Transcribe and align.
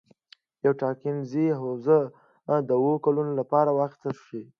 یوه 0.63 0.75
ټاکنیزه 0.81 1.45
حوزه 1.61 1.99
د 2.67 2.69
اووه 2.79 2.97
کلونو 3.05 3.31
لپاره 3.39 3.69
واخیستل 3.79 4.13
شي. 4.27 4.41